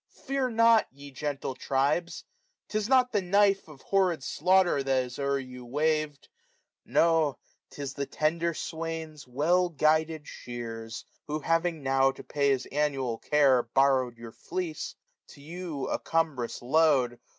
Fear 0.25 0.49
not, 0.49 0.87
ye 0.91 1.11
gentle 1.11 1.53
tribes, 1.53 2.23
'tis 2.69 2.89
not 2.89 3.11
the 3.11 3.21
knife 3.21 3.67
Of 3.67 3.81
horrid 3.83 4.23
slaughter 4.23 4.81
that 4.81 5.03
is 5.03 5.19
o'er 5.19 5.37
you 5.37 5.63
wav'd; 5.63 6.27
No, 6.83 7.37
'tis 7.69 7.93
the 7.93 8.07
tender 8.07 8.55
swain's 8.55 9.27
well 9.27 9.69
guided 9.69 10.27
shears. 10.27 11.05
Who 11.27 11.41
having 11.41 11.83
now, 11.83 12.11
to 12.13 12.23
pay 12.23 12.49
his 12.49 12.65
annual 12.71 13.19
care, 13.19 13.61
420 13.75 13.75
Borrowed 13.75 14.17
your 14.17 14.31
fleece, 14.31 14.95
to 15.27 15.41
you 15.43 15.85
a 15.87 15.99
cumbrous 15.99 16.63
load. 16.63 17.19